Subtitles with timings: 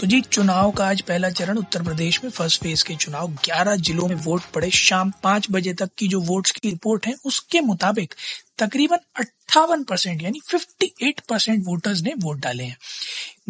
[0.00, 3.76] तो जी चुनाव का आज पहला चरण उत्तर प्रदेश में फ़र्स्ट फ़ेज़ के चुनाव। 11
[3.76, 7.60] जिलों में वोट पड़े शाम पाँच बजे तक की जो वोट्स की रिपोर्ट है उसके
[7.60, 8.14] मुताबिक
[8.58, 12.76] तकरीबन अट्ठावन परसेंट यानी 58 परसेंट वोटर्स ने वोट डाले हैं।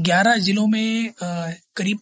[0.00, 2.00] 11 जिलों में आ, करीब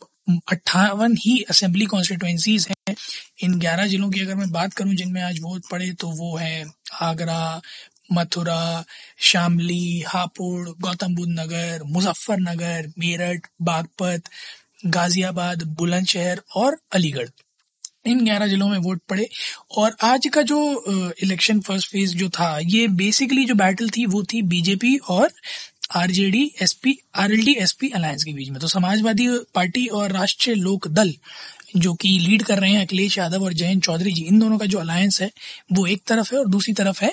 [0.48, 2.95] अट्ठावन ही असेंबली कॉन्स्टिट्युएंसीज हैं।
[3.43, 6.67] इन 11 जिलों की अगर मैं बात करूँ जिनमें आज वोट पड़े तो वो है
[7.01, 7.61] आगरा
[8.12, 8.84] मथुरा,
[9.21, 14.30] शामली, हापुड़ गौतम बुद्ध नगर मुजफ्फरनगर, मेरठ, बागपत,
[14.87, 17.29] गाजियाबाद, बुलंदशहर और अलीगढ़।
[18.06, 19.28] इन 11 जिलों में वोट पड़े
[19.78, 20.59] और आज का जो
[21.22, 25.31] इलेक्शन फ़र्स्ट फ़ेज़ जो था, ये बेसिकली जो बैटल थी, वो थी बीजेपी और
[25.97, 31.12] RJD SP RLD SP alliance के बीच में। तो समाजवादी पार्टी और राष्ट्रीय लोक दल,
[31.77, 34.67] जो कि लीड कर रहे हैं अखिलेश यादव और जयंत चौधरी जी, इन दोनों का
[34.67, 35.31] जो अलायंस है,
[35.72, 37.12] वो एक तरफ़ है और दूसरी तरफ़ है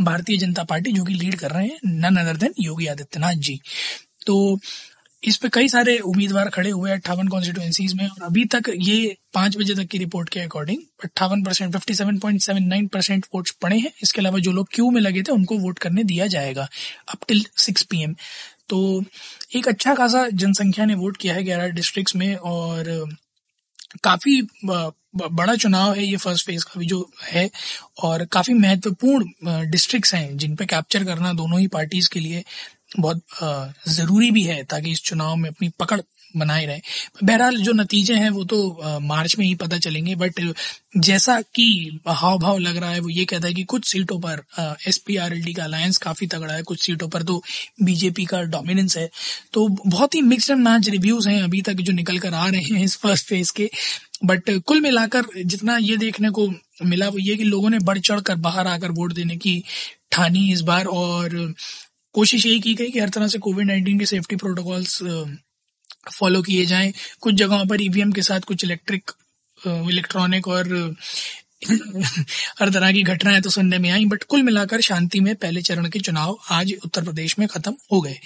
[0.00, 3.60] भारतीय जनता पार्टी जो कि लीड कर रहे हैं, none other than Yogi Adityanath ji.
[4.26, 4.58] तो
[5.22, 9.16] इस पे कई सारे उम्मीदवार खड़े हुए हैं अट्ठावन कॉन्स्टिट्युएंसीज में, और अभी तक ये
[9.34, 13.26] पाँच बजे तक की रिपोर्ट के अकॉर्डिंग अट्ठावन percent fifty seven point seven nine percent
[13.34, 16.26] vote पड़े हैं। इसके अलावा जो लोग क्यू में लगे थे, उनको वोट करने दिया
[16.28, 16.68] जाएगा
[17.08, 18.06] अप टिल सिक्स पी
[18.68, 19.04] तो
[19.56, 23.16] एक अच्छा खासा जनसंख्या ने वोट किया है ग्यारह डिस्ट्रिक्ट में, और
[24.04, 24.40] काफ़ी
[25.16, 27.50] बड़ा चुनाव है ये फ़र्स्ट फ़ेज़ का भी जो है
[28.04, 32.44] और काफ़ी महत्वपूर्ण डिस्ट्रिक्ट्स हैं जिन पे कैप्चर करना दोनों ही पार्टीज़ के लिए
[32.98, 33.22] बहुत
[33.88, 36.00] ज़रूरी भी है ताकि इस चुनाव में अपनी पकड़
[36.36, 36.80] बनाए रहे।
[37.22, 40.40] बहरहाल, जो नतीजे हैं, वो तो मार्च में ही पता चलेंगे, बट
[40.98, 44.42] जैसा कि हाव भाव लग रहा है, वो ये कहता है कि कुछ सीटों पर
[44.88, 47.42] S P R L D का अलायंस काफ़ी तगड़ा है, कुछ सीटों पर तो
[47.82, 49.08] बीजेपी का डोमिनेंस है।
[49.52, 52.60] तो बहुत ही मिक्सड एंड मैच रिव्यूज़ हैं अभी तक जो निकल कर आ रहे
[52.62, 53.70] हैं इस फ़र्स्ट फ़ेज़ के।
[54.24, 56.48] बट कुल मिलाकर जितना ये देखने को
[56.84, 59.62] मिला, वो ये कि लोगों ने बढ़ चढ़ कर बाहर आकर वोट देने की
[60.12, 61.54] ठानी इस बार और
[62.14, 65.02] कोशिश यही की गई कि हर तरह से कोविड नाइन्टीन के सेफ्टी प्रोटोकॉल्स
[66.10, 69.10] फॉलो किए जाएँ। कुछ जगहों पर ईवीएम के साथ कुछ इलेक्ट्रिक
[69.58, 70.94] इलेक्ट्रॉनिक और,
[72.60, 75.88] हर तरह की घटनाएँ तो सुनने में आई बट कुल मिलाकर शांति में पहले चरण
[75.90, 78.18] के चुनाव आज उत्तर प्रदेश में खत्म हो गए।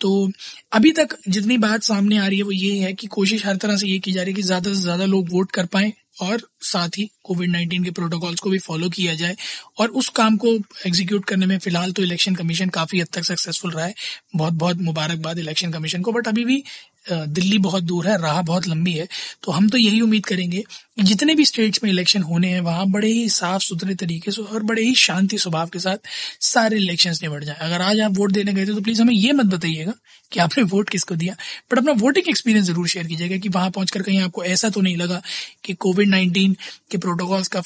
[0.00, 0.30] तो
[0.72, 3.76] अभी तक जितनी बात सामने आ रही है वो ये है कि कोशिश हर तरह
[3.76, 5.92] से ये की जा रही है कि ज़्यादा से ज़्यादा लोग वोट कर पाए
[6.22, 9.36] और साथ ही कोविड नाइन्टीन के प्रोटोकॉल्स को भी फॉलो किया जाए
[9.80, 10.54] और उस काम को
[10.86, 13.94] एग्जीक्यूट करने में फ़िलहाल तो इलेक्शन कमीशन काफ़ी हद तक सक्सेसफुल रहा है।
[14.36, 16.62] बहुत बहुत मुबारकबाद इलेक्शन कमीशन को बट अभी भी
[17.06, 19.06] दिल्ली बहुत दूर है, राह बहुत लंबी है
[19.42, 20.62] तो हम तो यही उम्मीद करेंगे
[21.00, 24.62] जितने भी स्टेट्स में इलेक्शन होने हैं, वहाँ बड़े ही साफ़ सुथरे तरीके से और
[24.62, 26.08] बड़े ही शांति स्वभाव के साथ
[26.42, 29.32] सारे इलेक्शन निबट जाए। अगर आज आप वोट देने गए थे तो प्लीज़ हमें ये
[29.32, 29.92] मत बताइएगा
[30.32, 31.34] कि आपने वोट किसको दिया।
[31.70, 34.96] बट अपना वोटिंग एक्सपीरियंस ज़रूर शेयर कीजिएगा कि वहाँ पहुंचकर कहीं आपको ऐसा तो नहीं
[34.96, 35.20] लगा
[35.64, 36.56] कि कोविड नाइन्टीन
[36.90, 37.62] के प्रोटोकॉल्स का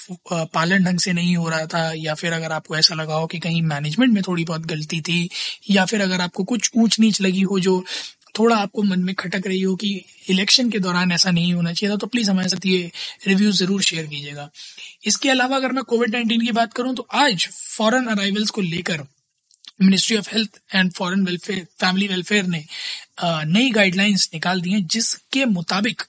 [0.54, 3.38] पालन ढंग से नहीं हो रहा था, या फिर अगर आपको ऐसा लगा हो कि
[3.40, 5.28] कहीं मैनेजमेंट में थोड़ी बहुत गलती थी,
[5.70, 7.84] या फिर अगर आपको कुछ ऊंच नीच लगी हो जो
[8.38, 9.90] थोड़ा आपको मन में खटक रही हो कि
[10.30, 12.90] इलेक्शन के दौरान ऐसा नहीं होना चाहिए था तो प्लीज़ हमारे साथ ये
[13.26, 14.48] रिव्यू ज़रूर शेयर कीजिएगा।
[15.06, 19.04] इसके अलावा अगर मैं कोविड नाइन्टीन की बात करूँ तो आज फॉरेन अराइवल्स को लेकर
[19.82, 22.64] ministry of health and foreign welfare family welfare ने
[23.22, 26.02] नई गाइडलाइंस निकाल दी हैं, जिसके मुताबिक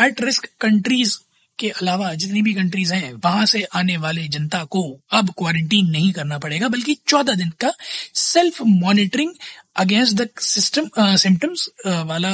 [0.00, 1.16] एट रिस्क कंट्रीज़
[1.58, 4.82] के अलावा जितनी भी कंट्रीज़ हैं, वहाँ से आने वाले जनता को
[5.12, 7.72] अब क्वारंटीन नहीं करना पड़ेगा, बल्कि चौदह दिन का
[8.16, 9.32] self monitoring
[9.76, 12.30] against the system symptoms वाला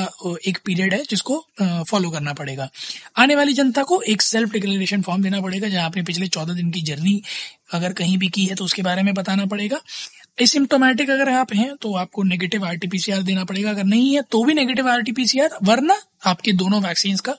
[0.49, 1.45] एक पीरियड है जिसको
[1.91, 2.69] फॉलो करना पड़ेगा।
[3.17, 6.71] आने वाली जनता को एक सेल्फ डिक्लेरेशन फॉर्म देना पड़ेगा, जहाँ आपने पिछले चौदह दिन
[6.71, 7.21] की जर्नी
[7.73, 9.81] अगर कहीं भी की है तो उसके बारे में बताना पड़ेगा।
[10.39, 14.55] एसिम्टोमेटिक अगर आप हैं तो आपको नेगेटिव आरटीपीसीआर देना पड़ेगा। अगर नहीं है तो भी
[14.55, 15.97] नेगेटिव आरटीपीसीआर वरना
[16.27, 17.33] आपके दोनों वैक्सीन का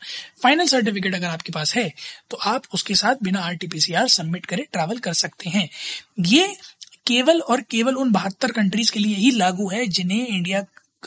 [0.43, 1.91] फाइनल सर्टिफिकेट अगर आपके पास है
[2.29, 5.67] तो आप उसके साथ बिना आरटीपीसीआर सबमिट करे ट्रैवल कर सकते हैं।
[6.19, 6.47] ये
[7.07, 10.61] केवल और केवल उन बहत्तर कंट्रीज़ के लिए ही लागू है, जिन्हें इंडिया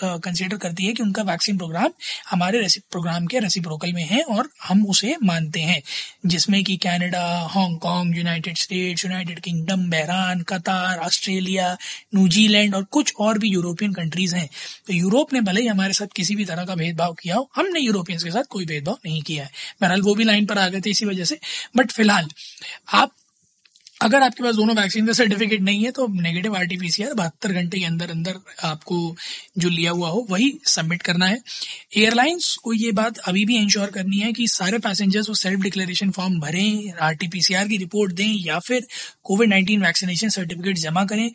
[0.05, 1.89] कंसिडर करती है कि उनका वैक्सीन प्रोग्राम
[2.31, 5.83] हमारे प्रोग्राम के रेसिप्रोकल में है और हम उसे मानते हैं।
[6.27, 11.77] जिसमें कि Canada Hong Kong United States United Kingdom Bahrain Qatar Australia
[12.15, 14.51] New Zealand और कुछ और भी यूरोपियन कंट्रीज़ हैं।
[14.87, 17.81] तो यूरोप ने भले ही हमारे साथ किसी भी तरह का भेदभाव किया हो, हमने
[17.81, 20.81] यूरोपियंस के साथ कोई भेदभाव नहीं किया है। बहरहाल वो भी लाइन पर आ गए
[20.81, 21.39] थे इसी वजह से।
[21.77, 22.29] बट फ़िलहाल
[22.95, 23.13] आप
[24.01, 27.79] अगर आपके पास दोनों वैक्सीन का सर्टिफिकेट नहीं है तो नेगेटिव आर आरटीपीसीआर बहत्तर घंटे
[27.79, 29.17] के अंदर अंदर आपको
[29.59, 31.39] जो लिया हुआ हो, वही सबमिट करना है।
[31.97, 36.11] एयरलाइंस को ये बात अभी भी इंश्योर करनी है कि सारे पैसेंजर्स वो सेल्फ डिक्लेरेशन
[36.11, 38.87] फॉर्म भरें आरटीपीसीआर की रिपोर्ट दें, या फिर
[39.25, 41.31] कोविड नाइन्टीन वैक्सीनेशन सर्टिफिकेट जमा करें।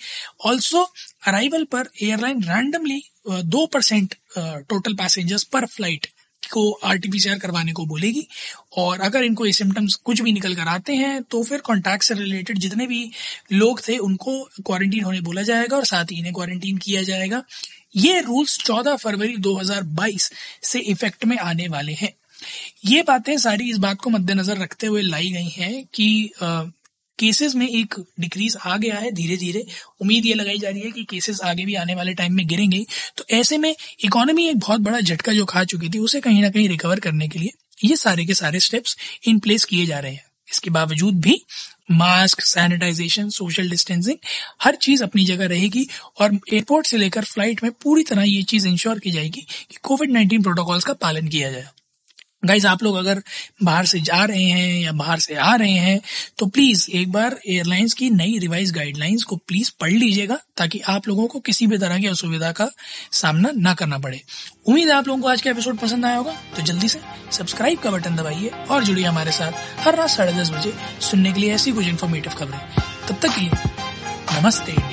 [0.45, 0.83] ऑल्सो
[1.27, 6.07] अराइवल पर एयरलाइन रैंडमली दो परसेंट टोटल पैसेंजर्स पर फ़्लाइट
[6.53, 8.27] को आरटीपीसीआर करवाने को बोलेगी।
[8.77, 12.13] और अगर इनको ये सिम्टम्स कुछ भी निकल कर आते हैं तो फिर कॉन्टैक्ट से
[12.15, 13.09] रिलेटेड जितने भी
[13.53, 17.43] लोग थे, उनको क्वारंटीन होने बोला जाएगा और साथ ही इन्हें क्वारंटीन किया जाएगा।
[17.95, 20.31] ये रूल्स 14 फरवरी 2022
[20.63, 22.13] से इफ़ेक्ट में आने वाले हैं।
[22.85, 26.31] ये बातें सारी इस बात को मद्देनजर रखते हुए लाई गई हैं कि
[27.23, 29.65] केसेस में एक डिक्रीज आ गया है धीरे धीरे
[30.01, 32.85] उम्मीद ये लगाई जा रही है कि केसेस आगे भी आने वाले टाइम में गिरेंगे।
[33.17, 33.75] तो ऐसे में
[34.05, 37.27] इकोनॉमी एक बहुत बड़ा झटका जो खा चुकी थी, उसे कहीं ना कहीं रिकवर करने
[37.27, 37.51] के लिए
[37.85, 38.97] ये सारे के सारे स्टेप्स
[39.27, 41.35] इन प्लेस किए जा रहे हैं। इसके बावजूद भी
[41.91, 44.17] मास्क सैनिटाइजेशन सोशल डिस्टेंसिंग
[44.63, 45.87] हर चीज़ अपनी जगह रहेगी
[46.21, 49.41] और एयरपोर्ट से लेकर फ़्लाइट में पूरी तरह ये चीज़ इंश्योर की जाएगी
[49.71, 51.65] कि कोविड नाइन्टीन प्रोटोकॉल्स का पालन किया जाए।
[52.45, 53.21] गाइज़ आप लोग अगर
[53.63, 55.99] बाहर से जा रहे हैं या बाहर से आ रहे हैं
[56.37, 61.07] तो प्लीज़ एक बार एयरलाइंस की नई रिवाइज गाइडलाइंस को प्लीज़ पढ़ लीजिएगा, ताकि आप
[61.07, 62.69] लोगों को किसी भी तरह की असुविधा का
[63.11, 64.21] सामना ना करना पड़े।
[64.67, 66.99] उम्मीद है आप लोगों को आज का एपिसोड पसंद आया होगा तो जल्दी से
[67.31, 71.41] सब्सक्राइब का बटन दबाइए और जुड़िए हमारे साथ हर रात साढ़े दस बजे सुनने के
[71.41, 72.59] लिए ऐसी कुछ इन्फॉर्मेटिव खबरें।
[73.07, 73.51] तब तक के लिए,
[74.33, 74.92] नमस्ते।